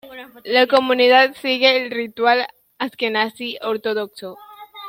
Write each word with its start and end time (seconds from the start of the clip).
La 0.45 0.65
comunidad 0.65 1.35
sigue 1.39 1.77
el 1.79 1.91
ritual 1.91 2.47
ashkenazi 2.79 3.59
ortodoxo. 3.61 4.35